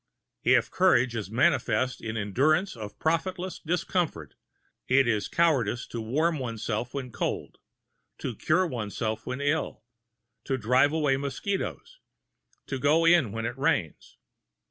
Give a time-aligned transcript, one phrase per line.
[0.43, 4.33] If courage is manifest in endurance of profitless discomfort
[4.87, 7.59] it is cowardice to warm oneself when cold,
[8.17, 9.83] to cure oneself when ill,
[10.45, 11.99] to drive away mosquitoes,
[12.65, 14.17] to go in when it rains.